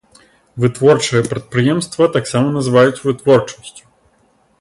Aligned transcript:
Вытворчае 0.61 1.19
прадпрыемства 1.33 2.07
таксама 2.15 2.47
называюць 2.57 3.03
вытворчасцю. 3.09 3.83